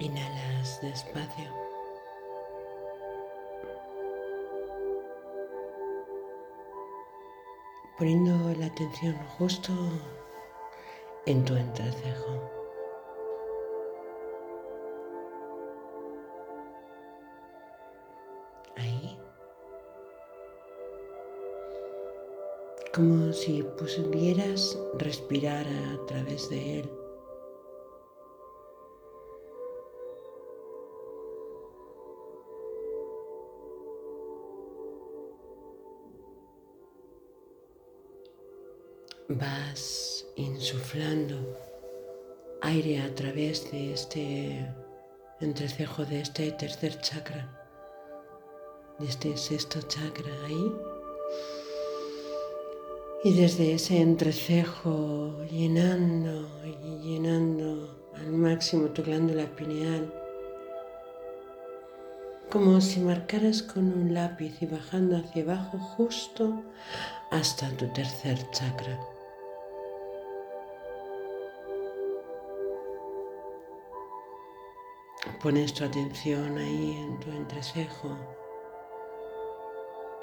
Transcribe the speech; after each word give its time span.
Inhalas 0.00 0.80
despacio. 0.80 1.44
Poniendo 7.98 8.32
la 8.58 8.64
atención 8.64 9.14
justo 9.36 9.74
en 11.26 11.44
tu 11.44 11.54
entrecejo. 11.54 12.50
Ahí. 18.78 19.18
Como 22.94 23.34
si 23.34 23.62
pudieras 23.62 24.78
respirar 24.94 25.66
a 25.66 26.06
través 26.06 26.48
de 26.48 26.80
él. 26.80 26.99
Vas 39.30 40.26
insuflando 40.34 41.36
aire 42.62 43.00
a 43.00 43.14
través 43.14 43.70
de 43.70 43.92
este 43.92 44.74
entrecejo 45.40 46.04
de 46.04 46.20
este 46.20 46.50
tercer 46.52 47.00
chakra, 47.00 47.48
de 48.98 49.06
este 49.06 49.36
sexto 49.36 49.80
chakra 49.82 50.32
ahí. 50.46 50.72
Y 53.22 53.34
desde 53.34 53.74
ese 53.74 54.00
entrecejo 54.00 55.36
llenando 55.50 56.48
y 56.64 56.98
llenando 56.98 58.10
al 58.16 58.32
máximo 58.32 58.88
tu 58.88 59.04
glándula 59.04 59.44
pineal, 59.54 60.12
como 62.50 62.80
si 62.80 62.98
marcaras 62.98 63.62
con 63.62 63.92
un 63.92 64.12
lápiz 64.12 64.60
y 64.60 64.66
bajando 64.66 65.18
hacia 65.18 65.44
abajo 65.44 65.78
justo 65.78 66.64
hasta 67.30 67.68
tu 67.76 67.86
tercer 67.92 68.38
chakra. 68.50 68.98
Pones 75.42 75.74
tu 75.74 75.84
atención 75.84 76.56
ahí 76.56 76.96
en 76.96 77.20
tu 77.20 77.30
entrecejo, 77.30 78.16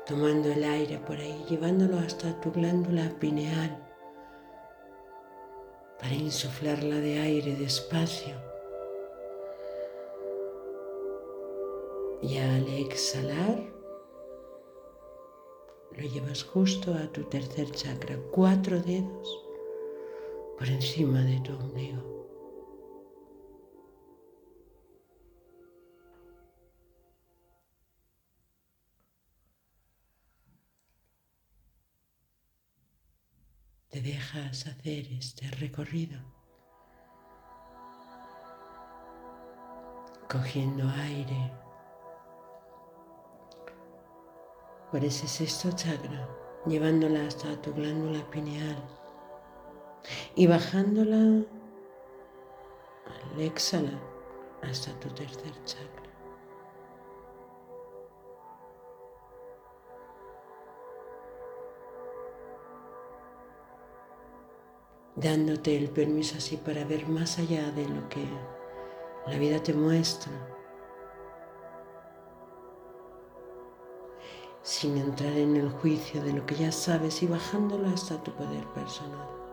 tomando 0.08 0.52
el 0.52 0.64
aire 0.64 0.98
por 0.98 1.18
ahí, 1.18 1.46
llevándolo 1.48 2.00
hasta 2.00 2.40
tu 2.42 2.52
glándula 2.52 3.10
pineal 3.20 3.78
para 6.00 6.14
insuflarla 6.14 6.96
de 6.96 7.20
aire 7.20 7.56
despacio. 7.56 8.36
Y 12.24 12.40
al 12.40 12.68
exhalar, 12.68 13.60
lo 15.92 16.08
llevas 16.08 16.44
justo 16.44 16.94
a 16.94 17.08
tu 17.12 17.24
tercer 17.26 17.70
chakra, 17.70 18.18
cuatro 18.32 18.80
dedos 18.80 19.44
por 20.58 20.68
encima 20.68 21.22
de 21.22 21.40
tu 21.42 21.54
ombligo. 21.54 22.17
Te 33.98 34.04
dejas 34.04 34.68
hacer 34.68 35.08
este 35.12 35.50
recorrido, 35.60 36.20
cogiendo 40.30 40.88
aire 40.88 41.52
por 44.92 45.04
ese 45.04 45.28
sexto 45.28 45.72
chakra, 45.72 46.30
llevándola 46.68 47.26
hasta 47.26 47.60
tu 47.64 47.74
glándula 47.74 48.24
pineal 48.30 48.78
y 50.36 50.46
bajándola 50.46 51.44
al 53.08 53.42
exhalar 53.42 54.00
hasta 54.62 54.92
tu 55.00 55.10
tercer 55.10 55.54
chakra. 55.66 56.07
Dándote 65.18 65.76
el 65.76 65.90
permiso 65.90 66.38
así 66.38 66.58
para 66.58 66.86
ver 66.86 67.08
más 67.10 67.40
allá 67.40 67.72
de 67.72 67.90
lo 67.90 68.08
que 68.08 68.24
la 69.26 69.38
vida 69.38 69.62
te 69.62 69.74
muestra, 69.74 70.32
sin 74.62 74.98
entrar 74.98 75.34
en 75.34 75.56
el 75.56 75.70
juicio 75.70 76.24
de 76.24 76.34
lo 76.34 76.46
que 76.46 76.56
ya 76.56 76.72
sabes 76.72 77.24
y 77.24 77.28
bajándolo 77.28 77.88
hasta 77.90 78.22
tu 78.24 78.32
poder 78.34 78.66
personal. 78.68 79.47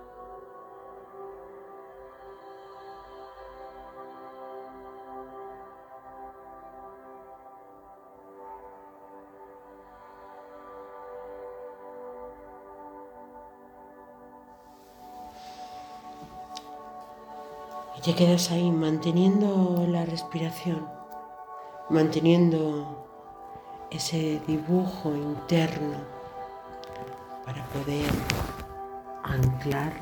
Te 18.05 18.15
quedas 18.15 18.51
ahí 18.51 18.71
manteniendo 18.71 19.87
la 19.89 20.05
respiración, 20.05 20.87
manteniendo 21.89 23.09
ese 23.91 24.43
dibujo 24.47 25.15
interno 25.15 25.97
para 27.47 27.65
poder 27.69 28.11
anclar 29.23 29.95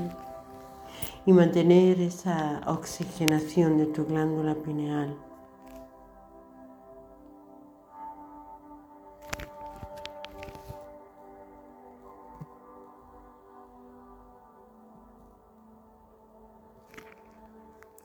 y 1.24 1.32
mantener 1.32 2.00
esa 2.00 2.62
oxigenación 2.66 3.78
de 3.78 3.86
tu 3.86 4.04
glándula 4.04 4.56
pineal. 4.56 5.16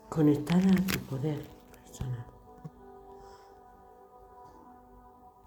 Conectada 0.09 0.69
a 0.69 0.85
tu 0.87 0.99
poder 0.99 1.39
personal. 1.71 2.36